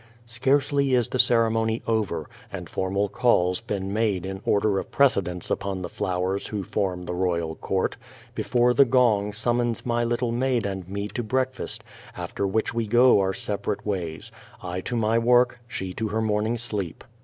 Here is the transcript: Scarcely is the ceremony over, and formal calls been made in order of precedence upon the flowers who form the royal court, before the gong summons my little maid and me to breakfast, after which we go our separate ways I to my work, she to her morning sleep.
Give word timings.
Scarcely 0.25 0.95
is 0.95 1.09
the 1.09 1.19
ceremony 1.19 1.83
over, 1.85 2.27
and 2.51 2.67
formal 2.67 3.07
calls 3.07 3.61
been 3.61 3.93
made 3.93 4.25
in 4.25 4.41
order 4.45 4.79
of 4.79 4.89
precedence 4.89 5.51
upon 5.51 5.83
the 5.83 5.89
flowers 5.89 6.47
who 6.47 6.63
form 6.63 7.03
the 7.05 7.13
royal 7.13 7.53
court, 7.53 7.97
before 8.33 8.73
the 8.73 8.83
gong 8.83 9.31
summons 9.31 9.85
my 9.85 10.03
little 10.03 10.31
maid 10.31 10.65
and 10.65 10.89
me 10.89 11.07
to 11.09 11.21
breakfast, 11.21 11.83
after 12.17 12.47
which 12.47 12.73
we 12.73 12.87
go 12.87 13.19
our 13.19 13.31
separate 13.31 13.85
ways 13.85 14.31
I 14.63 14.81
to 14.81 14.95
my 14.95 15.19
work, 15.19 15.59
she 15.67 15.93
to 15.93 16.07
her 16.07 16.21
morning 16.23 16.57
sleep. 16.57 17.03